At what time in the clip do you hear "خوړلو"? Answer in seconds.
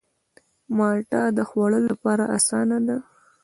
1.49-1.87